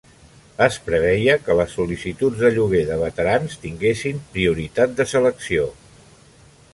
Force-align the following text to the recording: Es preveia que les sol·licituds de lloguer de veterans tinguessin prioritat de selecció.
Es 0.67 0.77
preveia 0.85 1.33
que 1.49 1.57
les 1.59 1.75
sol·licituds 1.79 2.41
de 2.45 2.51
lloguer 2.55 2.81
de 2.89 2.97
veterans 3.03 3.59
tinguessin 3.67 4.23
prioritat 4.39 4.97
de 5.01 5.07
selecció. 5.13 5.69